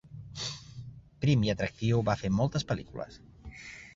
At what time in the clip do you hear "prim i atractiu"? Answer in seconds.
1.25-2.01